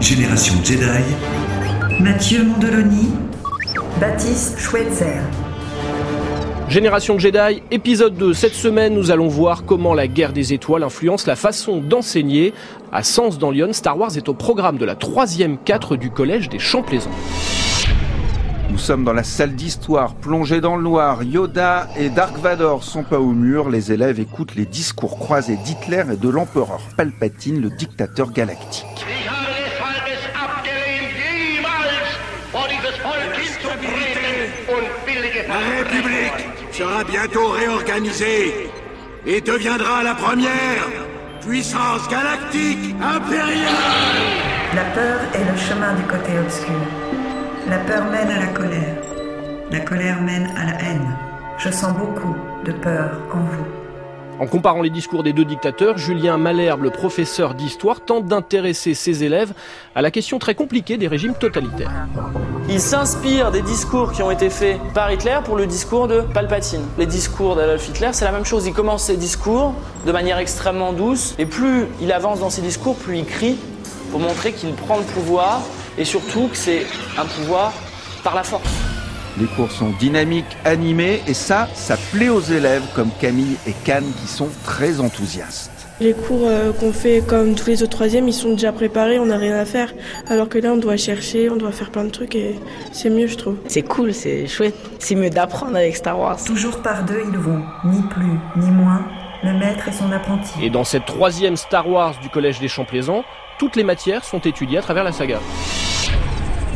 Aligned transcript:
Génération 0.00 0.54
Jedi. 0.64 2.00
Mathieu 2.00 2.42
Mondoloni, 2.42 3.10
Baptiste 4.00 4.58
Schweitzer. 4.58 5.20
Génération 6.70 7.18
Jedi, 7.18 7.62
épisode 7.70 8.16
2. 8.16 8.32
Cette 8.32 8.54
semaine, 8.54 8.94
nous 8.94 9.10
allons 9.10 9.28
voir 9.28 9.66
comment 9.66 9.92
la 9.92 10.06
guerre 10.06 10.32
des 10.32 10.54
étoiles 10.54 10.84
influence 10.84 11.26
la 11.26 11.36
façon 11.36 11.82
d'enseigner. 11.82 12.54
À 12.92 13.02
Sens 13.02 13.38
dans 13.38 13.50
Lyon, 13.50 13.74
Star 13.74 13.98
Wars 13.98 14.16
est 14.16 14.30
au 14.30 14.34
programme 14.34 14.78
de 14.78 14.86
la 14.86 14.94
troisième 14.94 15.58
4 15.58 15.96
du 15.96 16.10
collège 16.10 16.48
des 16.48 16.58
Champs-Plaisants. 16.58 17.10
Nous 18.82 18.88
sommes 18.88 19.04
dans 19.04 19.12
la 19.12 19.22
salle 19.22 19.54
d'histoire, 19.54 20.16
plongée 20.16 20.60
dans 20.60 20.74
le 20.74 20.82
noir. 20.82 21.22
Yoda 21.22 21.86
et 21.96 22.10
Dark 22.10 22.36
Vador 22.38 22.82
sont 22.82 23.04
pas 23.04 23.20
au 23.20 23.30
mur. 23.30 23.70
Les 23.70 23.92
élèves 23.92 24.18
écoutent 24.18 24.56
les 24.56 24.66
discours 24.66 25.20
croisés 25.20 25.56
d'Hitler 25.64 26.02
et 26.12 26.16
de 26.16 26.28
l'empereur 26.28 26.80
Palpatine, 26.96 27.60
le 27.60 27.70
dictateur 27.70 28.32
galactique. 28.32 29.06
La 35.46 35.58
République 35.78 36.48
sera 36.72 37.04
bientôt 37.04 37.50
réorganisée 37.50 38.68
et 39.24 39.40
deviendra 39.40 40.02
la 40.02 40.16
première 40.16 40.88
puissance 41.40 42.08
galactique 42.08 42.96
impériale. 43.00 43.76
La 44.74 44.84
peur 44.86 45.20
est 45.34 45.52
le 45.52 45.56
chemin 45.56 45.94
du 45.94 46.02
côté 46.02 46.36
obscur. 46.36 47.01
La 47.72 47.78
peur 47.78 48.04
mène 48.04 48.28
à 48.28 48.38
la 48.38 48.48
colère. 48.48 48.96
La 49.70 49.80
colère 49.80 50.20
mène 50.20 50.46
à 50.58 50.66
la 50.66 50.78
haine. 50.82 51.16
Je 51.56 51.70
sens 51.70 51.96
beaucoup 51.96 52.36
de 52.66 52.72
peur 52.72 53.18
en 53.32 53.38
vous. 53.38 53.64
En 54.40 54.46
comparant 54.46 54.82
les 54.82 54.90
discours 54.90 55.22
des 55.22 55.32
deux 55.32 55.46
dictateurs, 55.46 55.96
Julien 55.96 56.36
Malherbe, 56.36 56.82
le 56.82 56.90
professeur 56.90 57.54
d'histoire, 57.54 58.04
tente 58.04 58.26
d'intéresser 58.26 58.92
ses 58.92 59.24
élèves 59.24 59.54
à 59.94 60.02
la 60.02 60.10
question 60.10 60.38
très 60.38 60.54
compliquée 60.54 60.98
des 60.98 61.08
régimes 61.08 61.32
totalitaires. 61.32 62.06
Il 62.68 62.78
s'inspire 62.78 63.50
des 63.50 63.62
discours 63.62 64.12
qui 64.12 64.22
ont 64.22 64.30
été 64.30 64.50
faits 64.50 64.78
par 64.92 65.10
Hitler 65.10 65.38
pour 65.42 65.56
le 65.56 65.66
discours 65.66 66.08
de 66.08 66.20
Palpatine. 66.20 66.84
Les 66.98 67.06
discours 67.06 67.56
d'Adolf 67.56 67.88
Hitler, 67.88 68.10
c'est 68.12 68.26
la 68.26 68.32
même 68.32 68.44
chose. 68.44 68.66
Il 68.66 68.74
commence 68.74 69.04
ses 69.04 69.16
discours 69.16 69.72
de 70.04 70.12
manière 70.12 70.36
extrêmement 70.36 70.92
douce, 70.92 71.34
et 71.38 71.46
plus 71.46 71.86
il 72.02 72.12
avance 72.12 72.40
dans 72.40 72.50
ses 72.50 72.60
discours, 72.60 72.96
plus 72.96 73.16
il 73.16 73.24
crie 73.24 73.56
pour 74.10 74.20
montrer 74.20 74.52
qu'il 74.52 74.74
prend 74.74 74.98
le 74.98 75.04
pouvoir, 75.04 75.62
et 75.98 76.04
surtout 76.04 76.48
que 76.48 76.56
c'est 76.56 76.86
un 77.18 77.24
pouvoir 77.24 77.72
par 78.22 78.34
la 78.34 78.42
force. 78.42 78.68
Les 79.40 79.46
cours 79.46 79.70
sont 79.70 79.90
dynamiques, 79.98 80.56
animés, 80.64 81.22
et 81.26 81.32
ça, 81.34 81.68
ça 81.74 81.96
plaît 82.12 82.28
aux 82.28 82.40
élèves 82.40 82.82
comme 82.94 83.10
Camille 83.18 83.56
et 83.66 83.72
Cannes 83.84 84.12
qui 84.20 84.28
sont 84.28 84.48
très 84.64 85.00
enthousiastes. 85.00 85.70
Les 86.00 86.12
cours 86.12 86.46
euh, 86.46 86.72
qu'on 86.72 86.92
fait 86.92 87.22
comme 87.26 87.54
tous 87.54 87.68
les 87.68 87.82
autres 87.82 87.92
troisièmes, 87.92 88.28
ils 88.28 88.34
sont 88.34 88.52
déjà 88.52 88.72
préparés, 88.72 89.18
on 89.18 89.26
n'a 89.26 89.36
rien 89.36 89.56
à 89.56 89.64
faire. 89.64 89.94
Alors 90.28 90.48
que 90.48 90.58
là, 90.58 90.72
on 90.72 90.76
doit 90.76 90.96
chercher, 90.96 91.48
on 91.48 91.56
doit 91.56 91.72
faire 91.72 91.90
plein 91.90 92.04
de 92.04 92.10
trucs 92.10 92.34
et 92.34 92.58
c'est 92.92 93.08
mieux, 93.08 93.26
je 93.26 93.36
trouve. 93.36 93.56
C'est 93.68 93.82
cool, 93.82 94.12
c'est 94.12 94.46
chouette. 94.46 94.74
C'est 94.98 95.14
mieux 95.14 95.30
d'apprendre 95.30 95.76
avec 95.76 95.96
Star 95.96 96.18
Wars. 96.18 96.42
Toujours 96.44 96.82
par 96.82 97.04
deux, 97.04 97.22
ils 97.30 97.38
vont, 97.38 97.62
ni 97.84 98.02
plus, 98.08 98.38
ni 98.56 98.70
moins, 98.70 99.06
le 99.44 99.52
maître 99.52 99.88
et 99.88 99.92
son 99.92 100.10
apprenti. 100.12 100.52
Et 100.60 100.70
dans 100.70 100.84
cette 100.84 101.06
troisième 101.06 101.56
Star 101.56 101.88
Wars 101.88 102.14
du 102.20 102.28
collège 102.28 102.58
des 102.58 102.68
Champs-Plaisants, 102.68 103.24
toutes 103.62 103.76
les 103.76 103.84
matières 103.84 104.24
sont 104.24 104.40
étudiées 104.40 104.78
à 104.78 104.82
travers 104.82 105.04
la 105.04 105.12
saga. 105.12 105.38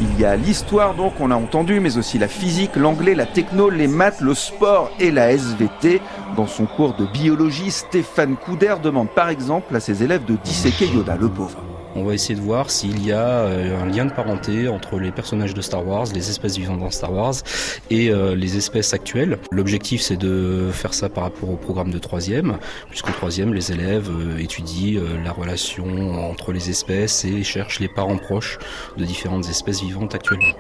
Il 0.01 0.21
y 0.21 0.25
a 0.25 0.37
l'histoire, 0.37 0.95
donc, 0.95 1.15
on 1.19 1.33
a 1.33 1.35
entendu, 1.35 1.81
mais 1.81 1.99
aussi 1.99 2.17
la 2.17 2.29
physique, 2.29 2.77
l'anglais, 2.77 3.17
la 3.17 3.27
techno, 3.27 3.71
les 3.71 3.89
maths, 3.89 4.21
le 4.21 4.35
sport 4.35 4.93
et 5.01 5.11
la 5.11 5.33
SVT. 5.33 6.01
Dans 6.37 6.47
son 6.47 6.67
cours 6.67 6.95
de 6.95 7.05
biologie, 7.05 7.73
Stéphane 7.73 8.37
Couder 8.37 8.77
demande 8.81 9.09
par 9.09 9.31
exemple 9.31 9.75
à 9.75 9.81
ses 9.81 10.05
élèves 10.05 10.25
de 10.25 10.37
disséquer 10.45 10.87
Yoda, 10.87 11.17
le 11.17 11.29
pauvre. 11.29 11.59
On 11.97 12.05
va 12.05 12.13
essayer 12.13 12.35
de 12.35 12.45
voir 12.45 12.71
s'il 12.71 13.07
y 13.07 13.11
a 13.11 13.27
euh, 13.27 13.83
un 13.83 13.87
lien 13.87 14.05
de 14.05 14.13
parenté 14.13 14.69
entre 14.69 14.99
les 14.99 15.11
personnages 15.11 15.55
de 15.55 15.63
Star 15.63 15.87
Wars, 15.87 16.05
les 16.15 16.29
espèces 16.29 16.59
vivantes 16.59 16.81
dans 16.81 16.91
Star 16.91 17.11
Wars 17.11 17.37
et 17.91 18.11
euh, 18.11 18.35
les 18.35 18.59
espèces 18.59 18.93
actuelles. 18.93 19.39
L'objectif 19.51 20.03
c'est 20.03 20.19
de 20.19 20.69
faire 20.73 20.93
ça 20.93 21.09
par 21.09 21.25
rapport 21.25 21.49
au 21.49 21.57
programme 21.57 21.91
de 21.91 21.99
troisième, 21.99 22.59
puisqu'en 22.91 23.13
troisième 23.13 23.55
les 23.55 23.73
élèves 23.73 24.11
euh, 24.11 24.37
étudient 24.37 25.01
la 25.25 25.33
relation 25.33 25.87
entre 26.29 26.53
les 26.53 26.69
espèces 26.69 27.25
et 27.25 27.43
cherchent 27.43 27.81
les 27.81 27.89
parents 27.89 28.19
proches 28.19 28.59
de 28.99 29.05
différentes 29.07 29.49
espèces 29.49 29.81
vivantes 29.81 30.15
actuellement. 30.15 30.55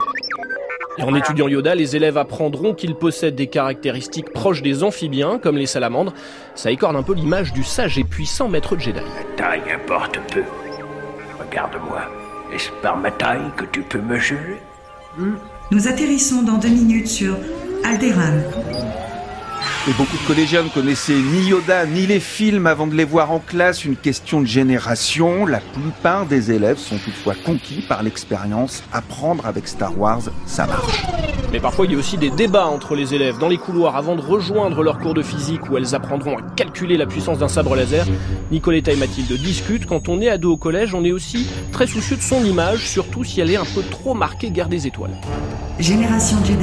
Et 0.99 1.03
en 1.03 1.15
étudiant 1.15 1.49
Yoda, 1.49 1.75
les 1.75 1.97
élèves 1.97 2.17
apprendront 2.17 2.73
qu'il 2.73 2.95
possède 2.95 3.35
des 3.35 3.49
caractéristiques 3.49 4.33
proches 4.33 4.63
des 4.63 4.83
amphibiens, 4.83 5.39
comme 5.39 5.59
les 5.59 5.67
salamandres. 5.67 6.15
Ça 6.55 6.71
écorne 6.71 6.97
un 6.97 7.03
peu 7.03 7.13
l'image 7.13 7.53
du 7.53 7.63
sage 7.63 7.99
et 7.99 8.05
puissant 8.05 8.49
maître 8.49 8.79
Jedi. 8.79 9.01
taille 9.37 9.61
importe 9.71 10.19
peu. 10.33 10.43
Regarde-moi. 11.57 12.03
Est-ce 12.53 12.69
par 12.83 12.99
ma 12.99 13.11
taille 13.11 13.51
que 13.57 13.65
tu 13.65 13.81
peux 13.81 13.99
me 13.99 14.19
juger? 14.19 14.61
Nous 15.71 15.89
atterrissons 15.89 16.43
dans 16.43 16.59
deux 16.59 16.69
minutes 16.69 17.09
sur 17.09 17.35
Alderaan. 17.83 18.43
Et 19.89 19.93
beaucoup 19.93 20.19
de 20.19 20.27
collégiens 20.27 20.65
ne 20.65 20.69
connaissaient 20.69 21.15
ni 21.15 21.47
Yoda 21.47 21.87
ni 21.87 22.07
les 22.07 22.21
films 22.21 22.67
avant 22.67 22.87
de 22.87 22.95
les 22.95 23.05
voir 23.05 23.33
en 23.33 23.39
classe, 23.39 23.87
une 23.87 23.97
question 23.97 24.43
de 24.43 24.47
génération. 24.47 25.47
La 25.47 25.61
plupart 25.61 26.27
des 26.27 26.53
élèves 26.53 26.77
sont 26.77 26.99
toutefois 26.99 27.35
conquis 27.43 27.83
par 27.89 28.03
l'expérience. 28.03 28.83
Apprendre 28.93 29.47
avec 29.47 29.67
Star 29.67 29.99
Wars, 29.99 30.25
ça 30.45 30.67
marche. 30.67 31.05
Mais 31.57 31.63
parfois, 31.63 31.87
il 31.87 31.93
y 31.93 31.95
a 31.95 31.99
aussi 31.99 32.19
des 32.19 32.29
débats 32.29 32.67
entre 32.67 32.95
les 32.95 33.15
élèves 33.15 33.39
dans 33.39 33.49
les 33.49 33.57
couloirs 33.57 33.97
avant 33.97 34.15
de 34.15 34.21
rejoindre 34.21 34.83
leur 34.83 34.99
cours 34.99 35.15
de 35.15 35.23
physique 35.23 35.71
où 35.71 35.79
elles 35.79 35.95
apprendront 35.95 36.37
à 36.37 36.43
calculer 36.55 36.99
la 36.99 37.07
puissance 37.07 37.39
d'un 37.39 37.49
sabre 37.49 37.75
laser. 37.75 38.05
Nicoletta 38.51 38.93
et 38.93 38.97
Mathilde 38.97 39.33
discutent. 39.41 39.87
Quand 39.87 40.11
on 40.11 40.21
est 40.21 40.29
ado 40.29 40.53
au 40.53 40.59
collège, 40.59 40.93
on 40.93 41.03
est 41.03 41.13
aussi 41.13 41.47
très 41.73 41.87
soucieux 41.87 42.17
de 42.17 42.21
son 42.21 42.45
image, 42.45 42.87
surtout 42.87 43.25
si 43.25 43.41
elle 43.41 43.51
est 43.51 43.57
un 43.57 43.65
peu 43.75 43.81
trop 43.91 44.13
marquée 44.13 44.51
guerre 44.51 44.69
des 44.69 44.87
étoiles. 44.87 45.13
Génération 45.79 46.37
Jedi. 46.45 46.59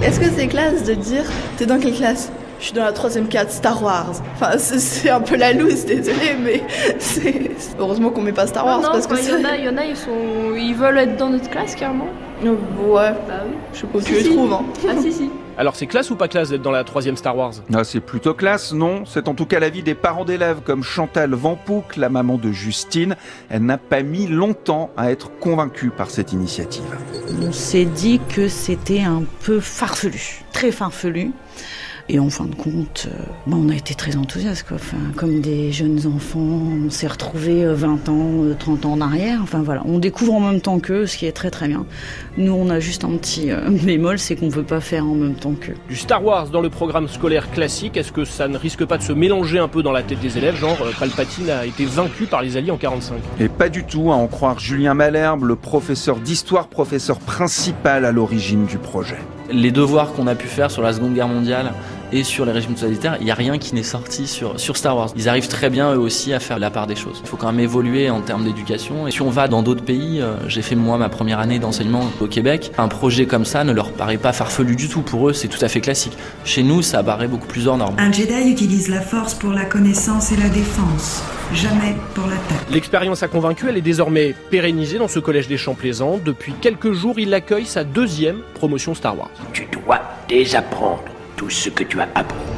Est-ce 0.00 0.20
que 0.20 0.26
c'est 0.26 0.46
classe 0.46 0.84
de 0.84 0.94
dire 0.94 1.24
T'es 1.56 1.66
dans 1.66 1.80
quelle 1.80 1.94
classe? 1.94 2.30
Je 2.60 2.66
suis 2.66 2.72
dans 2.72 2.84
la 2.84 2.92
troisième 2.92 3.26
4 3.26 3.50
Star 3.50 3.82
Wars. 3.82 4.12
Enfin, 4.36 4.58
c'est- 4.58 5.10
un 5.10 5.20
peu 5.20 5.34
la 5.36 5.52
loose, 5.52 5.86
désolé, 5.86 6.36
mais 6.40 6.62
c'est. 7.00 7.50
Heureusement 7.80 8.10
qu'on 8.10 8.22
met 8.22 8.30
pas 8.32 8.46
Star 8.46 8.64
Wars 8.64 8.80
non, 8.80 8.90
parce 8.92 9.08
que 9.08 9.14
il 9.14 9.22
y 9.22 9.24
c'est. 9.24 9.34
en 9.34 9.44
a, 9.44 9.56
il 9.56 9.64
y 9.64 9.68
en 9.68 9.76
a, 9.76 9.84
ils 9.84 9.96
sont, 9.96 10.54
ils 10.56 10.74
veulent 10.76 10.98
être 10.98 11.16
dans 11.16 11.30
notre 11.30 11.50
classe 11.50 11.74
carrément. 11.74 12.06
Ouais, 12.42 13.12
Bah 13.26 13.42
oui. 13.46 13.54
je 13.72 13.78
sais 13.80 13.86
pas 13.86 13.98
où 13.98 14.00
Si, 14.00 14.06
tu 14.08 14.14
les 14.14 14.24
trouves. 14.24 14.52
Hein. 14.52 14.64
Ah 14.88 14.92
si 15.00 15.12
si. 15.12 15.30
Alors 15.58 15.74
c'est 15.74 15.86
classe 15.86 16.10
ou 16.10 16.16
pas 16.16 16.28
classe 16.28 16.50
d'être 16.50 16.60
dans 16.60 16.70
la 16.70 16.84
troisième 16.84 17.16
Star 17.16 17.34
Wars? 17.34 17.52
Ah, 17.72 17.82
c'est 17.82 18.00
plutôt 18.00 18.34
classe, 18.34 18.74
non? 18.74 19.04
C'est 19.06 19.26
en 19.26 19.32
tout 19.34 19.46
cas 19.46 19.58
l'avis 19.58 19.82
des 19.82 19.94
parents 19.94 20.26
d'élèves 20.26 20.58
comme 20.62 20.82
Chantal 20.82 21.32
Vampouc, 21.32 21.96
la 21.96 22.10
maman 22.10 22.36
de 22.36 22.52
Justine. 22.52 23.16
Elle 23.48 23.64
n'a 23.64 23.78
pas 23.78 24.02
mis 24.02 24.26
longtemps 24.26 24.90
à 24.98 25.10
être 25.10 25.30
convaincue 25.40 25.88
par 25.88 26.10
cette 26.10 26.34
initiative. 26.34 26.84
On 27.40 27.52
s'est 27.52 27.86
dit 27.86 28.20
que 28.28 28.48
c'était 28.48 29.00
un 29.02 29.22
peu 29.44 29.58
farfelu, 29.60 30.44
très 30.52 30.72
farfelu. 30.72 31.30
Et 32.08 32.20
en 32.20 32.30
fin 32.30 32.44
de 32.44 32.54
compte, 32.54 33.08
euh, 33.08 33.22
bah, 33.48 33.56
on 33.58 33.68
a 33.68 33.74
été 33.74 33.94
très 33.94 34.16
enthousiastes. 34.16 34.64
Quoi. 34.68 34.76
Enfin, 34.76 34.96
comme 35.16 35.40
des 35.40 35.72
jeunes 35.72 36.06
enfants, 36.06 36.38
on 36.38 36.88
s'est 36.88 37.08
retrouvés 37.08 37.64
euh, 37.64 37.74
20 37.74 38.08
ans, 38.08 38.44
euh, 38.44 38.54
30 38.56 38.86
ans 38.86 38.92
en 38.92 39.00
arrière. 39.00 39.40
Enfin 39.42 39.62
voilà, 39.62 39.82
on 39.86 39.98
découvre 39.98 40.34
en 40.34 40.40
même 40.40 40.60
temps 40.60 40.78
qu'eux, 40.78 41.06
ce 41.06 41.16
qui 41.16 41.26
est 41.26 41.32
très 41.32 41.50
très 41.50 41.66
bien. 41.66 41.84
Nous, 42.38 42.52
on 42.52 42.70
a 42.70 42.78
juste 42.80 43.02
un 43.04 43.16
petit 43.16 43.50
euh, 43.50 43.70
bémol, 43.70 44.18
c'est 44.18 44.36
qu'on 44.36 44.50
peut 44.50 44.62
pas 44.62 44.80
faire 44.80 45.04
en 45.04 45.14
même 45.14 45.34
temps 45.34 45.54
qu'eux. 45.54 45.74
Du 45.88 45.96
Star 45.96 46.24
Wars 46.24 46.48
dans 46.50 46.60
le 46.60 46.70
programme 46.70 47.08
scolaire 47.08 47.50
classique, 47.50 47.96
est-ce 47.96 48.12
que 48.12 48.24
ça 48.24 48.46
ne 48.46 48.56
risque 48.56 48.84
pas 48.84 48.98
de 48.98 49.02
se 49.02 49.12
mélanger 49.12 49.58
un 49.58 49.68
peu 49.68 49.82
dans 49.82 49.92
la 49.92 50.02
tête 50.02 50.20
des 50.20 50.38
élèves 50.38 50.56
Genre, 50.56 50.78
euh, 50.82 50.92
Palpatine 50.98 51.50
a 51.50 51.66
été 51.66 51.84
vaincu 51.86 52.26
par 52.26 52.42
les 52.42 52.56
Alliés 52.56 52.70
en 52.70 52.76
45. 52.76 53.16
Et 53.40 53.48
pas 53.48 53.68
du 53.68 53.84
tout, 53.84 54.12
à 54.12 54.14
en 54.14 54.28
croire 54.28 54.58
Julien 54.58 54.94
Malherbe, 54.94 55.44
le 55.44 55.56
professeur 55.56 56.16
d'histoire, 56.16 56.68
professeur 56.68 57.18
principal 57.18 58.04
à 58.04 58.12
l'origine 58.12 58.66
du 58.66 58.78
projet. 58.78 59.18
Les 59.50 59.70
devoirs 59.70 60.12
qu'on 60.12 60.26
a 60.26 60.34
pu 60.34 60.48
faire 60.48 60.70
sur 60.70 60.82
la 60.82 60.92
Seconde 60.92 61.14
Guerre 61.14 61.28
mondiale 61.28 61.72
et 62.12 62.24
sur 62.24 62.44
les 62.44 62.52
régimes 62.52 62.74
totalitaires, 62.74 63.16
il 63.20 63.24
n'y 63.24 63.30
a 63.30 63.34
rien 63.34 63.58
qui 63.58 63.74
n'est 63.74 63.82
sorti 63.82 64.26
sur, 64.26 64.58
sur 64.58 64.76
Star 64.76 64.96
Wars. 64.96 65.10
Ils 65.16 65.28
arrivent 65.28 65.48
très 65.48 65.70
bien 65.70 65.92
eux 65.94 65.98
aussi 65.98 66.32
à 66.32 66.40
faire 66.40 66.58
la 66.58 66.70
part 66.70 66.86
des 66.86 66.96
choses. 66.96 67.20
Il 67.22 67.28
faut 67.28 67.36
quand 67.36 67.46
même 67.52 67.60
évoluer 67.60 68.10
en 68.10 68.20
termes 68.20 68.44
d'éducation. 68.44 69.06
Et 69.06 69.10
si 69.10 69.22
on 69.22 69.30
va 69.30 69.48
dans 69.48 69.62
d'autres 69.62 69.84
pays, 69.84 70.20
euh, 70.20 70.36
j'ai 70.48 70.62
fait 70.62 70.76
moi 70.76 70.98
ma 70.98 71.08
première 71.08 71.38
année 71.38 71.58
d'enseignement 71.58 72.04
au 72.20 72.26
Québec, 72.26 72.72
un 72.78 72.88
projet 72.88 73.26
comme 73.26 73.44
ça 73.44 73.64
ne 73.64 73.72
leur 73.72 73.92
paraît 73.92 74.18
pas 74.18 74.32
farfelu 74.32 74.76
du 74.76 74.88
tout. 74.88 75.02
Pour 75.02 75.28
eux, 75.28 75.32
c'est 75.32 75.48
tout 75.48 75.62
à 75.64 75.68
fait 75.68 75.80
classique. 75.80 76.16
Chez 76.44 76.62
nous, 76.62 76.82
ça 76.82 77.02
paraît 77.02 77.28
beaucoup 77.28 77.46
plus 77.46 77.66
hors 77.66 77.76
norme. 77.76 77.96
Un 77.98 78.12
Jedi 78.12 78.50
utilise 78.50 78.88
la 78.88 79.00
force 79.00 79.34
pour 79.34 79.52
la 79.52 79.64
connaissance 79.64 80.32
et 80.32 80.36
la 80.36 80.48
défense, 80.48 81.22
jamais 81.52 81.96
pour 82.14 82.26
l'attaque. 82.26 82.70
L'expérience 82.70 83.22
a 83.22 83.28
convaincu, 83.28 83.66
elle 83.68 83.76
est 83.76 83.82
désormais 83.82 84.34
pérennisée 84.50 84.98
dans 84.98 85.08
ce 85.08 85.18
collège 85.18 85.48
des 85.48 85.56
Champs-Plaisants. 85.56 86.20
Depuis 86.24 86.52
quelques 86.60 86.92
jours, 86.92 87.18
il 87.18 87.32
accueille 87.34 87.66
sa 87.66 87.84
deuxième 87.84 88.38
promotion 88.54 88.94
Star 88.94 89.18
Wars. 89.18 89.30
Tu 89.52 89.66
dois 89.72 90.00
désapprendre 90.28 91.02
tout 91.36 91.50
ce 91.50 91.68
que 91.68 91.84
tu 91.84 92.00
as 92.00 92.08
appris. 92.14 92.55